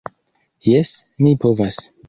Jes, 0.69 0.93
mi 1.27 1.37
povas. 1.45 1.83